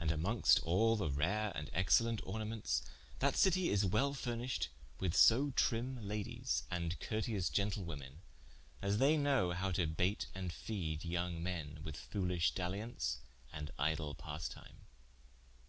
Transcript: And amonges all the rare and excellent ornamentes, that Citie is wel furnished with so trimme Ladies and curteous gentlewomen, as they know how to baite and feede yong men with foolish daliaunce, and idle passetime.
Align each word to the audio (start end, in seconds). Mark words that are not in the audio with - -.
And 0.00 0.10
amonges 0.10 0.58
all 0.64 0.96
the 0.96 1.08
rare 1.08 1.52
and 1.54 1.70
excellent 1.72 2.20
ornamentes, 2.24 2.82
that 3.20 3.36
Citie 3.36 3.68
is 3.68 3.84
wel 3.86 4.12
furnished 4.12 4.68
with 4.98 5.14
so 5.14 5.52
trimme 5.52 6.00
Ladies 6.02 6.64
and 6.72 6.98
curteous 6.98 7.50
gentlewomen, 7.50 8.20
as 8.82 8.98
they 8.98 9.16
know 9.16 9.52
how 9.52 9.70
to 9.70 9.86
baite 9.86 10.26
and 10.34 10.52
feede 10.52 11.04
yong 11.04 11.40
men 11.40 11.78
with 11.84 11.96
foolish 11.96 12.52
daliaunce, 12.52 13.18
and 13.52 13.70
idle 13.78 14.16
passetime. 14.16 14.86